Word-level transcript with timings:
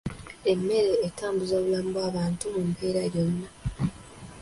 Emmere 0.51 0.91
etambuza 1.07 1.53
obulamu 1.57 1.89
bw'abantu 1.95 2.43
mu 2.53 2.61
mbeera 2.69 3.01
yonna 3.13 3.49